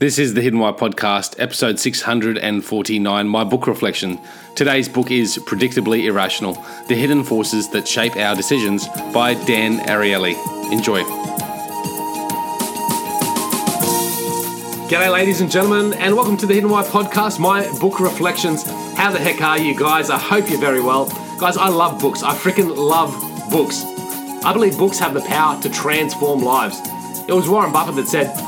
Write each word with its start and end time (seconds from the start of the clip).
This 0.00 0.20
is 0.20 0.34
the 0.34 0.42
Hidden 0.42 0.60
Why 0.60 0.70
podcast, 0.70 1.34
episode 1.40 1.80
649, 1.80 3.26
my 3.26 3.42
book 3.42 3.66
reflection. 3.66 4.20
Today's 4.54 4.88
book 4.88 5.10
is 5.10 5.38
Predictably 5.38 6.04
Irrational 6.04 6.52
The 6.86 6.94
Hidden 6.94 7.24
Forces 7.24 7.68
That 7.70 7.88
Shape 7.88 8.14
Our 8.14 8.36
Decisions 8.36 8.86
by 9.12 9.34
Dan 9.34 9.80
Ariely. 9.88 10.36
Enjoy. 10.70 11.02
G'day, 14.88 15.12
ladies 15.12 15.40
and 15.40 15.50
gentlemen, 15.50 15.92
and 15.94 16.14
welcome 16.14 16.36
to 16.36 16.46
the 16.46 16.54
Hidden 16.54 16.70
Why 16.70 16.84
podcast, 16.84 17.40
my 17.40 17.68
book 17.80 17.98
reflections. 17.98 18.62
How 18.96 19.10
the 19.10 19.18
heck 19.18 19.40
are 19.40 19.58
you 19.58 19.76
guys? 19.76 20.10
I 20.10 20.18
hope 20.18 20.48
you're 20.48 20.60
very 20.60 20.80
well. 20.80 21.06
Guys, 21.40 21.56
I 21.56 21.70
love 21.70 22.00
books. 22.00 22.22
I 22.22 22.36
freaking 22.36 22.76
love 22.76 23.10
books. 23.50 23.82
I 24.44 24.52
believe 24.52 24.78
books 24.78 25.00
have 25.00 25.12
the 25.12 25.22
power 25.22 25.60
to 25.60 25.68
transform 25.68 26.44
lives. 26.44 26.78
It 27.26 27.32
was 27.32 27.48
Warren 27.48 27.72
Buffett 27.72 27.96
that 27.96 28.06
said, 28.06 28.47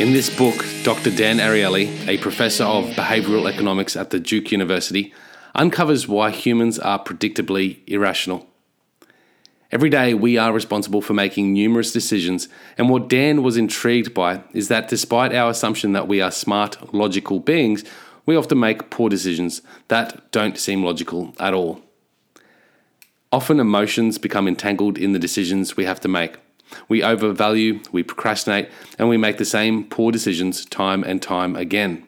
In 0.00 0.14
this 0.14 0.34
book, 0.34 0.64
Dr. 0.82 1.10
Dan 1.10 1.36
Ariely, 1.36 2.08
a 2.08 2.16
professor 2.16 2.64
of 2.64 2.86
behavioral 2.92 3.46
economics 3.46 3.96
at 3.96 4.08
the 4.08 4.18
Duke 4.18 4.50
University, 4.50 5.12
uncovers 5.54 6.08
why 6.08 6.30
humans 6.30 6.78
are 6.78 7.04
predictably 7.04 7.80
irrational. 7.86 8.46
Every 9.70 9.90
day, 9.90 10.14
we 10.14 10.38
are 10.38 10.54
responsible 10.54 11.02
for 11.02 11.12
making 11.12 11.52
numerous 11.52 11.92
decisions, 11.92 12.48
and 12.78 12.88
what 12.88 13.08
Dan 13.10 13.42
was 13.42 13.58
intrigued 13.58 14.14
by 14.14 14.42
is 14.54 14.68
that 14.68 14.88
despite 14.88 15.34
our 15.34 15.50
assumption 15.50 15.92
that 15.92 16.08
we 16.08 16.22
are 16.22 16.30
smart, 16.30 16.94
logical 16.94 17.38
beings, 17.38 17.84
we 18.24 18.36
often 18.36 18.58
make 18.58 18.88
poor 18.88 19.10
decisions 19.10 19.60
that 19.88 20.32
don't 20.32 20.56
seem 20.56 20.82
logical 20.82 21.34
at 21.38 21.52
all. 21.52 21.82
Often, 23.30 23.60
emotions 23.60 24.16
become 24.16 24.48
entangled 24.48 24.96
in 24.96 25.12
the 25.12 25.18
decisions 25.18 25.76
we 25.76 25.84
have 25.84 26.00
to 26.00 26.08
make. 26.08 26.38
We 26.88 27.02
overvalue, 27.02 27.80
we 27.92 28.02
procrastinate, 28.02 28.68
and 28.98 29.08
we 29.08 29.16
make 29.16 29.38
the 29.38 29.44
same 29.44 29.84
poor 29.84 30.12
decisions 30.12 30.64
time 30.64 31.02
and 31.04 31.22
time 31.22 31.56
again. 31.56 32.06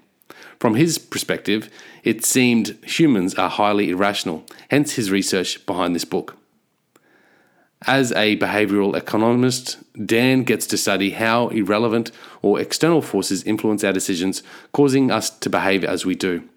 From 0.59 0.77
his 0.77 0.99
perspective, 0.99 1.69
it 2.05 2.25
seemed 2.25 2.78
humans 2.84 3.34
are 3.34 3.51
highly 3.51 3.91
irrational, 3.91 4.45
hence 4.71 4.93
his 4.93 5.11
research 5.11 5.65
behind 5.67 5.95
this 5.95 6.05
book. 6.05 6.37
As 7.84 8.12
a 8.12 8.37
behavioral 8.37 8.97
economist, 8.97 9.78
Dan 10.06 10.45
gets 10.45 10.69
to 10.69 10.77
study 10.77 11.11
how 11.11 11.49
irrelevant 11.49 12.12
or 12.41 12.61
external 12.61 13.03
forces 13.03 13.43
influence 13.43 13.83
our 13.83 13.93
decisions, 13.93 14.43
causing 14.72 15.11
us 15.11 15.31
to 15.31 15.51
behave 15.51 15.83
as 15.83 16.06
we 16.06 16.15
do. 16.15 16.49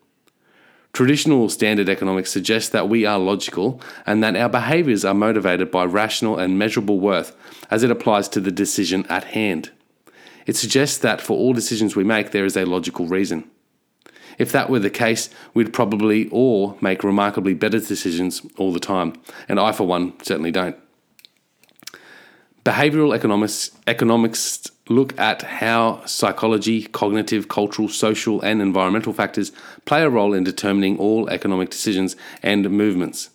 Traditional 0.96 1.50
standard 1.50 1.90
economics 1.90 2.32
suggests 2.32 2.70
that 2.70 2.88
we 2.88 3.06
are 3.06 3.20
logical 3.20 3.82
and 4.06 4.24
that 4.24 4.38
our 4.38 4.48
behaviors 4.48 5.04
are 5.04 5.14
motivated 5.14 5.70
by 5.70 5.84
rational 5.84 6.40
and 6.40 6.58
measurable 6.58 7.02
worth 7.02 7.36
as 7.70 7.84
it 7.84 7.92
applies 7.92 8.30
to 8.30 8.40
the 8.40 8.50
decision 8.50 9.06
at 9.08 9.26
hand. 9.26 9.72
It 10.46 10.56
suggests 10.56 10.98
that 11.00 11.20
for 11.20 11.38
all 11.38 11.52
decisions 11.52 11.98
we 11.98 12.06
make, 12.06 12.32
there 12.32 12.46
is 12.46 12.56
a 12.56 12.64
logical 12.64 13.08
reason. 13.08 13.44
If 14.38 14.54
that 14.54 14.70
were 14.70 14.80
the 14.80 14.90
case, 14.90 15.30
we'd 15.54 15.74
probably 15.74 16.30
all 16.30 16.78
make 16.80 17.04
remarkably 17.04 17.56
better 17.56 17.80
decisions 17.80 18.42
all 18.56 18.72
the 18.72 18.80
time, 18.80 19.22
and 19.50 19.60
I, 19.60 19.74
for 19.74 19.86
one, 19.86 20.14
certainly 20.24 20.52
don't. 20.52 20.78
Behavioral 22.64 23.14
economics, 23.14 23.72
economics 23.86 24.66
look 24.88 25.18
at 25.20 25.42
how 25.42 26.06
psychology, 26.06 26.84
cognitive, 26.84 27.48
cultural, 27.48 27.90
social, 27.90 28.42
and 28.42 28.62
environmental 28.62 29.14
factors 29.14 29.52
play 29.86 30.04
a 30.04 30.10
role 30.10 30.34
in 30.34 30.44
determining 30.44 30.98
all 30.98 31.30
economic 31.30 31.70
decisions 31.70 32.16
and 32.44 32.70
movements. 32.70 33.30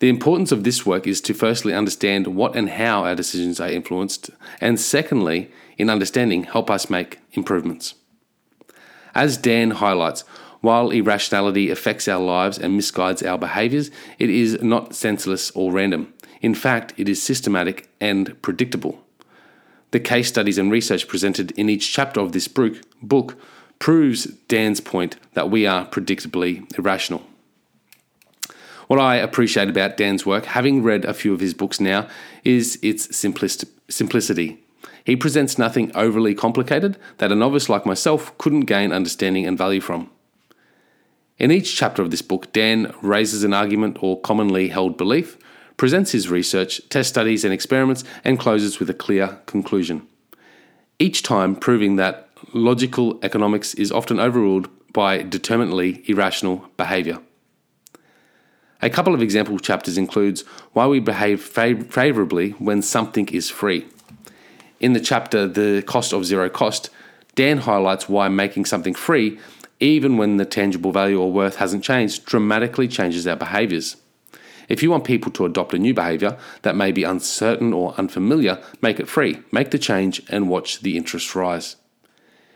The 0.00 0.08
importance 0.08 0.50
of 0.52 0.64
this 0.64 0.84
work 0.84 1.06
is 1.06 1.20
to 1.22 1.34
firstly 1.34 1.72
understand 1.72 2.26
what 2.26 2.56
and 2.56 2.68
how 2.68 3.04
our 3.04 3.14
decisions 3.14 3.60
are 3.60 3.68
influenced, 3.68 4.30
and 4.60 4.78
secondly, 4.78 5.50
in 5.78 5.88
understanding, 5.88 6.44
help 6.44 6.70
us 6.70 6.90
make 6.90 7.20
improvements. 7.32 7.94
As 9.14 9.36
Dan 9.36 9.72
highlights, 9.72 10.24
while 10.60 10.90
irrationality 10.90 11.70
affects 11.70 12.08
our 12.08 12.20
lives 12.20 12.58
and 12.58 12.78
misguides 12.78 13.26
our 13.26 13.38
behaviors, 13.38 13.90
it 14.18 14.30
is 14.30 14.62
not 14.62 14.94
senseless 14.94 15.50
or 15.52 15.72
random. 15.72 16.12
In 16.40 16.54
fact, 16.54 16.94
it 16.96 17.08
is 17.08 17.22
systematic 17.22 17.88
and 18.00 18.40
predictable. 18.42 19.01
The 19.92 20.00
case 20.00 20.28
studies 20.28 20.58
and 20.58 20.72
research 20.72 21.06
presented 21.06 21.52
in 21.52 21.68
each 21.68 21.92
chapter 21.92 22.20
of 22.20 22.32
this 22.32 22.48
book 22.48 23.36
proves 23.78 24.24
Dan's 24.24 24.80
point 24.80 25.16
that 25.34 25.50
we 25.50 25.66
are 25.66 25.86
predictably 25.86 26.66
irrational. 26.78 27.22
What 28.88 28.98
I 28.98 29.16
appreciate 29.16 29.68
about 29.68 29.96
Dan's 29.96 30.26
work, 30.26 30.46
having 30.46 30.82
read 30.82 31.04
a 31.04 31.14
few 31.14 31.32
of 31.32 31.40
his 31.40 31.54
books 31.54 31.78
now, 31.78 32.08
is 32.42 32.78
its 32.82 33.16
simplicity. 33.16 34.58
He 35.04 35.16
presents 35.16 35.58
nothing 35.58 35.90
overly 35.94 36.34
complicated 36.34 36.96
that 37.18 37.32
a 37.32 37.36
novice 37.36 37.68
like 37.68 37.84
myself 37.84 38.36
couldn't 38.38 38.62
gain 38.62 38.92
understanding 38.92 39.46
and 39.46 39.58
value 39.58 39.80
from. 39.80 40.10
In 41.38 41.50
each 41.50 41.74
chapter 41.76 42.02
of 42.02 42.10
this 42.10 42.22
book, 42.22 42.52
Dan 42.52 42.94
raises 43.02 43.44
an 43.44 43.52
argument 43.52 43.98
or 44.00 44.20
commonly 44.20 44.68
held 44.68 44.96
belief, 44.96 45.36
presents 45.82 46.12
his 46.12 46.28
research, 46.28 46.80
test 46.90 47.08
studies, 47.08 47.42
and 47.42 47.52
experiments, 47.52 48.04
and 48.22 48.38
closes 48.38 48.78
with 48.78 48.88
a 48.88 48.94
clear 48.94 49.40
conclusion. 49.46 50.06
Each 51.00 51.24
time 51.24 51.56
proving 51.56 51.96
that 51.96 52.28
logical 52.52 53.18
economics 53.24 53.74
is 53.74 53.90
often 53.90 54.20
overruled 54.20 54.68
by 54.92 55.24
determinately 55.24 56.04
irrational 56.08 56.68
behavior. 56.76 57.18
A 58.80 58.90
couple 58.90 59.12
of 59.12 59.22
example 59.22 59.58
chapters 59.58 59.98
includes 59.98 60.42
why 60.72 60.86
we 60.86 61.00
behave 61.00 61.40
fav- 61.40 61.92
favorably 61.92 62.50
when 62.60 62.80
something 62.80 63.26
is 63.30 63.50
free. 63.50 63.84
In 64.78 64.92
the 64.92 65.00
chapter 65.00 65.48
The 65.48 65.82
Cost 65.82 66.12
of 66.12 66.24
Zero 66.24 66.48
Cost, 66.48 66.90
Dan 67.34 67.58
highlights 67.58 68.08
why 68.08 68.28
making 68.28 68.66
something 68.66 68.94
free, 68.94 69.40
even 69.80 70.16
when 70.16 70.36
the 70.36 70.44
tangible 70.44 70.92
value 70.92 71.20
or 71.20 71.32
worth 71.32 71.56
hasn't 71.56 71.82
changed, 71.82 72.24
dramatically 72.24 72.86
changes 72.86 73.26
our 73.26 73.34
behaviors. 73.34 73.96
If 74.72 74.82
you 74.82 74.90
want 74.90 75.04
people 75.04 75.30
to 75.32 75.44
adopt 75.44 75.74
a 75.74 75.78
new 75.78 75.92
behavior 75.92 76.38
that 76.62 76.74
may 76.74 76.92
be 76.92 77.04
uncertain 77.04 77.74
or 77.74 77.92
unfamiliar, 77.98 78.58
make 78.80 78.98
it 78.98 79.06
free, 79.06 79.40
make 79.52 79.70
the 79.70 79.78
change, 79.78 80.22
and 80.30 80.48
watch 80.48 80.80
the 80.80 80.96
interest 80.96 81.34
rise. 81.34 81.76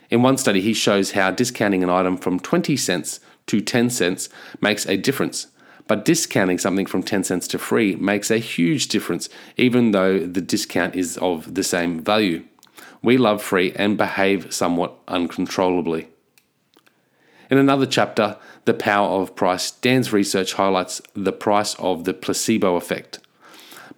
In 0.09 0.23
one 0.23 0.39
study, 0.39 0.63
he 0.63 0.73
shows 0.73 1.11
how 1.11 1.31
discounting 1.31 1.83
an 1.83 1.91
item 1.91 2.17
from 2.17 2.41
20 2.41 2.75
cents 2.79 3.21
to 3.49 3.61
10 3.61 3.91
cents 3.91 4.31
makes 4.63 4.87
a 4.87 4.97
difference. 4.97 5.49
But 5.89 6.07
discounting 6.07 6.57
something 6.57 6.87
from 6.87 7.03
10 7.03 7.23
cents 7.25 7.47
to 7.49 7.59
free 7.59 7.97
makes 7.97 8.31
a 8.31 8.39
huge 8.39 8.89
difference, 8.89 9.29
even 9.59 9.91
though 9.91 10.19
the 10.19 10.41
discount 10.41 10.97
is 10.97 11.19
of 11.19 11.55
the 11.55 11.63
same 11.63 12.03
value. 12.03 12.45
We 13.03 13.19
love 13.19 13.43
free 13.43 13.73
and 13.73 13.99
behave 13.99 14.55
somewhat 14.55 14.95
uncontrollably. 15.07 16.09
In 17.51 17.59
another 17.59 17.87
chapter, 17.87 18.37
The 18.65 18.75
Power 18.75 19.21
of 19.21 19.37
Price, 19.37 19.71
Dan's 19.71 20.13
research 20.13 20.55
highlights 20.55 21.01
the 21.15 21.33
price 21.33 21.75
of 21.75 22.05
the 22.05 22.15
placebo 22.15 22.77
effect. 22.77 23.21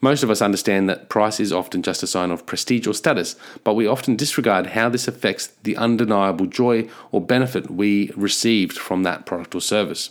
Most 0.01 0.23
of 0.23 0.31
us 0.31 0.43
understand 0.43 0.89
that 0.89 1.09
price 1.09 1.41
is 1.41 1.53
often 1.53 1.83
just 1.83 2.03
a 2.03 2.07
sign 2.07 2.31
of 2.31 2.47
prestige 2.47 2.87
or 2.87 2.95
status, 2.95 3.37
but 3.65 3.75
we 3.75 3.87
often 3.87 4.17
disregard 4.17 4.69
how 4.69 4.89
this 4.89 5.09
affects 5.09 5.49
the 5.65 5.77
undeniable 5.77 6.47
joy 6.47 6.89
or 7.11 7.21
benefit 7.21 7.71
we 7.71 8.13
received 8.15 8.79
from 8.79 9.03
that 9.03 9.27
product 9.27 9.55
or 9.55 9.61
service. 9.61 10.11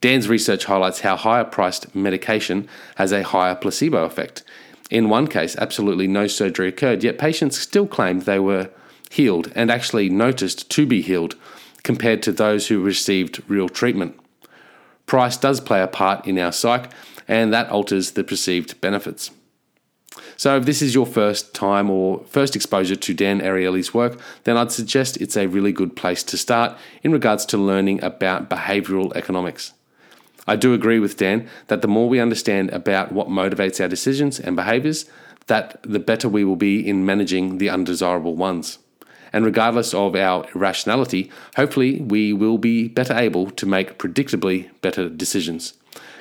Dan's 0.00 0.28
research 0.28 0.64
highlights 0.64 1.00
how 1.00 1.16
higher 1.16 1.44
priced 1.44 1.94
medication 1.94 2.68
has 2.96 3.12
a 3.12 3.22
higher 3.22 3.54
placebo 3.54 4.04
effect. 4.04 4.42
In 4.90 5.08
one 5.08 5.28
case, 5.28 5.56
absolutely 5.56 6.08
no 6.08 6.26
surgery 6.26 6.68
occurred, 6.68 7.04
yet 7.04 7.16
patients 7.16 7.58
still 7.58 7.86
claimed 7.86 8.22
they 8.22 8.40
were 8.40 8.70
healed 9.10 9.52
and 9.54 9.70
actually 9.70 10.10
noticed 10.10 10.68
to 10.70 10.84
be 10.84 11.00
healed 11.00 11.36
compared 11.84 12.22
to 12.24 12.32
those 12.32 12.66
who 12.66 12.82
received 12.82 13.42
real 13.46 13.68
treatment. 13.68 14.18
Price 15.06 15.36
does 15.36 15.60
play 15.60 15.80
a 15.80 15.86
part 15.86 16.26
in 16.26 16.38
our 16.38 16.50
psyche, 16.50 16.90
and 17.28 17.52
that 17.52 17.70
alters 17.70 18.12
the 18.12 18.24
perceived 18.24 18.80
benefits. 18.80 19.30
So, 20.36 20.56
if 20.56 20.64
this 20.64 20.82
is 20.82 20.94
your 20.94 21.06
first 21.06 21.54
time 21.54 21.90
or 21.90 22.24
first 22.24 22.56
exposure 22.56 22.96
to 22.96 23.14
Dan 23.14 23.40
Ariely's 23.40 23.94
work, 23.94 24.18
then 24.44 24.56
I'd 24.56 24.72
suggest 24.72 25.20
it's 25.20 25.36
a 25.36 25.46
really 25.46 25.72
good 25.72 25.94
place 25.94 26.22
to 26.24 26.36
start 26.36 26.76
in 27.02 27.12
regards 27.12 27.44
to 27.46 27.58
learning 27.58 28.02
about 28.02 28.50
behavioral 28.50 29.14
economics. 29.14 29.72
I 30.46 30.56
do 30.56 30.74
agree 30.74 30.98
with 30.98 31.16
Dan 31.16 31.48
that 31.68 31.82
the 31.82 31.88
more 31.88 32.08
we 32.08 32.20
understand 32.20 32.70
about 32.70 33.12
what 33.12 33.28
motivates 33.28 33.80
our 33.80 33.88
decisions 33.88 34.38
and 34.38 34.56
behaviors, 34.56 35.06
that 35.46 35.80
the 35.82 35.98
better 35.98 36.28
we 36.28 36.44
will 36.44 36.56
be 36.56 36.86
in 36.86 37.06
managing 37.06 37.58
the 37.58 37.70
undesirable 37.70 38.34
ones. 38.34 38.78
And 39.34 39.44
regardless 39.44 39.92
of 39.92 40.14
our 40.14 40.46
irrationality, 40.54 41.28
hopefully 41.56 42.00
we 42.00 42.32
will 42.32 42.56
be 42.56 42.86
better 42.88 43.14
able 43.14 43.50
to 43.50 43.66
make 43.66 43.98
predictably 43.98 44.70
better 44.80 45.08
decisions. 45.08 45.74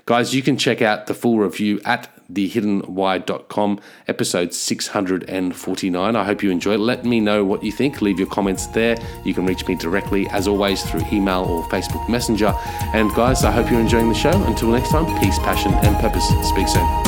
Guys, 0.06 0.33
you 0.33 0.42
can 0.42 0.57
check 0.57 0.81
out 0.81 1.06
the 1.06 1.13
full 1.13 1.38
review 1.38 1.80
at 1.86 2.10
thehiddenwhy.com, 2.33 3.80
episode 4.07 4.54
649. 4.54 6.15
I 6.15 6.24
hope 6.24 6.44
you 6.44 6.50
enjoy. 6.50 6.77
Let 6.77 7.06
me 7.06 7.19
know 7.19 7.45
what 7.45 7.63
you 7.63 7.71
think. 7.71 8.01
Leave 8.01 8.18
your 8.18 8.27
comments 8.27 8.65
there. 8.68 8.98
You 9.24 9.33
can 9.33 9.45
reach 9.45 9.68
me 9.68 9.75
directly, 9.75 10.27
as 10.30 10.48
always, 10.48 10.83
through 10.83 11.04
email 11.12 11.44
or 11.44 11.63
Facebook 11.65 12.10
Messenger. 12.10 12.54
And 12.94 13.13
guys, 13.13 13.44
I 13.44 13.51
hope 13.51 13.69
you're 13.69 13.80
enjoying 13.80 14.10
the 14.10 14.15
show. 14.15 14.44
Until 14.45 14.71
next 14.71 14.89
time, 14.89 15.06
peace, 15.21 15.38
passion, 15.39 15.71
and 15.74 15.95
purpose. 15.98 16.27
Speak 16.50 16.68
soon. 16.68 17.03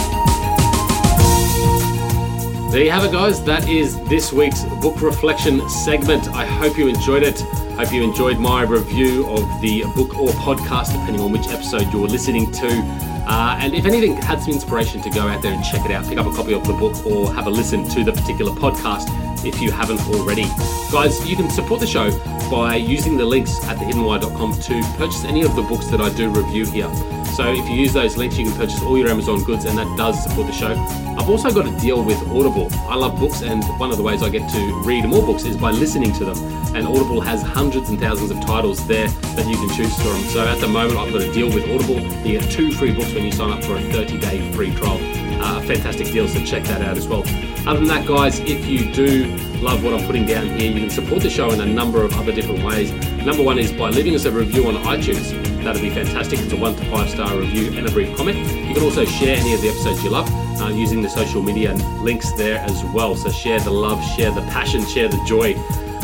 There 2.75 2.83
you 2.83 2.91
have 2.91 3.05
it, 3.05 3.13
guys. 3.13 3.41
That 3.41 3.69
is 3.69 3.97
this 4.09 4.33
week's 4.33 4.65
book 4.81 5.01
reflection 5.01 5.61
segment. 5.69 6.27
I 6.33 6.45
hope 6.45 6.77
you 6.77 6.89
enjoyed 6.89 7.23
it. 7.23 7.39
Hope 7.79 7.93
you 7.93 8.03
enjoyed 8.03 8.37
my 8.37 8.63
review 8.63 9.25
of 9.29 9.61
the 9.61 9.83
book 9.95 10.19
or 10.19 10.27
podcast, 10.31 10.91
depending 10.91 11.21
on 11.21 11.31
which 11.31 11.47
episode 11.47 11.89
you're 11.93 12.05
listening 12.05 12.51
to. 12.51 12.67
Uh, 12.67 13.57
and 13.61 13.73
if 13.73 13.85
anything 13.85 14.17
had 14.17 14.41
some 14.41 14.51
inspiration 14.51 15.01
to 15.03 15.09
go 15.09 15.21
out 15.21 15.41
there 15.41 15.53
and 15.53 15.63
check 15.63 15.85
it 15.85 15.91
out, 15.91 16.05
pick 16.05 16.17
up 16.17 16.25
a 16.25 16.33
copy 16.33 16.51
of 16.51 16.67
the 16.67 16.73
book 16.73 17.05
or 17.05 17.33
have 17.33 17.47
a 17.47 17.49
listen 17.49 17.87
to 17.91 18.03
the 18.03 18.11
particular 18.11 18.51
podcast 18.51 19.07
if 19.45 19.61
you 19.61 19.71
haven't 19.71 20.01
already. 20.09 20.43
Guys, 20.91 21.25
you 21.25 21.37
can 21.37 21.49
support 21.49 21.79
the 21.79 21.87
show 21.87 22.11
by 22.51 22.75
using 22.75 23.15
the 23.15 23.23
links 23.23 23.63
at 23.67 23.77
thehiddenwhy.com 23.77 24.53
to 24.53 24.81
purchase 24.97 25.23
any 25.23 25.43
of 25.43 25.55
the 25.55 25.61
books 25.61 25.87
that 25.87 26.01
I 26.01 26.09
do 26.09 26.29
review 26.29 26.65
here. 26.65 26.91
So 27.35 27.51
if 27.51 27.67
you 27.67 27.75
use 27.75 27.91
those 27.91 28.15
links, 28.15 28.37
you 28.37 28.45
can 28.45 28.55
purchase 28.55 28.81
all 28.81 28.97
your 28.97 29.09
Amazon 29.09 29.43
goods, 29.43 29.65
and 29.65 29.77
that 29.77 29.97
does 29.97 30.23
support 30.23 30.47
the 30.47 30.53
show. 30.53 30.71
I've 31.19 31.29
also 31.29 31.51
got 31.51 31.67
a 31.67 31.79
deal 31.81 32.01
with 32.01 32.17
Audible. 32.29 32.69
I 32.87 32.95
love 32.95 33.19
books, 33.19 33.41
and 33.41 33.61
one 33.77 33.91
of 33.91 33.97
the 33.97 34.03
ways 34.03 34.23
I 34.23 34.29
get 34.29 34.49
to 34.51 34.81
read 34.85 35.03
more 35.05 35.21
books 35.21 35.43
is 35.43 35.57
by 35.57 35.71
listening 35.71 36.13
to 36.13 36.23
them. 36.23 36.37
And 36.73 36.87
Audible 36.87 37.19
has 37.19 37.41
hundreds 37.41 37.89
and 37.89 37.99
thousands 37.99 38.31
of 38.31 38.39
titles 38.39 38.87
there 38.87 39.09
that 39.09 39.45
you 39.47 39.57
can 39.57 39.69
choose 39.75 39.93
from. 39.97 40.17
So 40.29 40.47
at 40.47 40.61
the 40.61 40.69
moment, 40.69 40.97
I've 40.97 41.11
got 41.11 41.23
a 41.23 41.33
deal 41.33 41.47
with 41.47 41.69
Audible. 41.69 41.99
You 42.25 42.39
get 42.39 42.49
two 42.49 42.71
free 42.71 42.93
books 42.93 43.13
when 43.13 43.25
you 43.25 43.33
sign 43.33 43.51
up 43.51 43.65
for 43.65 43.75
a 43.75 43.81
30 43.81 44.17
day 44.17 44.49
free 44.53 44.73
trial. 44.73 44.99
Uh, 45.43 45.59
fantastic 45.63 46.07
deal, 46.07 46.29
so 46.29 46.41
check 46.45 46.63
that 46.63 46.81
out 46.81 46.97
as 46.97 47.05
well. 47.05 47.23
Other 47.67 47.79
than 47.79 47.89
that, 47.89 48.07
guys, 48.07 48.39
if 48.39 48.65
you 48.65 48.93
do 48.93 49.25
love 49.57 49.83
what 49.83 49.93
I'm 49.93 50.05
putting 50.05 50.25
down 50.25 50.57
here, 50.57 50.71
you 50.71 50.79
can 50.79 50.89
support 50.89 51.21
the 51.21 51.29
show 51.29 51.51
in 51.51 51.59
a 51.59 51.65
number 51.65 52.01
of 52.01 52.17
other 52.17 52.31
different 52.31 52.63
ways. 52.63 52.93
Number 53.25 53.43
one 53.43 53.59
is 53.59 53.73
by 53.73 53.89
leaving 53.89 54.15
us 54.15 54.23
a 54.23 54.31
review 54.31 54.67
on 54.67 54.75
iTunes. 54.83 55.44
That'd 55.65 55.81
be 55.81 55.89
fantastic. 55.89 56.37
It's 56.37 56.53
a 56.53 56.57
one 56.57 56.75
to 56.75 56.85
five 56.91 57.09
star 57.09 57.35
review 57.35 57.75
and 57.75 57.87
a 57.87 57.91
brief 57.91 58.15
comment. 58.15 58.37
You 58.37 58.75
can 58.75 58.83
also 58.83 59.03
share 59.03 59.35
any 59.35 59.55
of 59.55 59.61
the 59.61 59.69
episodes 59.69 60.03
you 60.03 60.11
love 60.11 60.29
uh, 60.61 60.67
using 60.67 61.01
the 61.01 61.09
social 61.09 61.41
media 61.41 61.73
links 62.01 62.31
there 62.33 62.59
as 62.59 62.83
well. 62.93 63.15
So 63.15 63.31
share 63.31 63.59
the 63.59 63.71
love, 63.71 63.99
share 64.15 64.29
the 64.29 64.43
passion, 64.43 64.85
share 64.85 65.07
the 65.07 65.19
joy. 65.25 65.55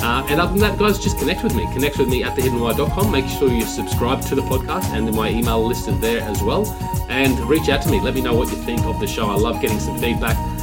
Uh, 0.01 0.25
and 0.29 0.41
other 0.41 0.53
than 0.53 0.61
that, 0.61 0.79
guys, 0.79 0.97
just 0.97 1.19
connect 1.19 1.43
with 1.43 1.53
me. 1.53 1.71
Connect 1.73 1.99
with 1.99 2.09
me 2.09 2.23
at 2.23 2.35
thehiddenwhy.com. 2.35 3.11
Make 3.11 3.27
sure 3.27 3.51
you 3.51 3.61
subscribe 3.65 4.23
to 4.23 4.33
the 4.33 4.41
podcast 4.41 4.85
and 4.95 5.13
my 5.15 5.29
email 5.29 5.63
listed 5.63 6.01
there 6.01 6.21
as 6.21 6.41
well. 6.41 6.65
And 7.07 7.39
reach 7.41 7.69
out 7.69 7.83
to 7.83 7.91
me. 7.91 8.01
Let 8.01 8.15
me 8.15 8.21
know 8.21 8.33
what 8.33 8.49
you 8.49 8.55
think 8.55 8.83
of 8.85 8.99
the 8.99 9.05
show. 9.05 9.27
I 9.27 9.35
love 9.35 9.61
getting 9.61 9.79
some 9.79 9.95
feedback 9.99 10.37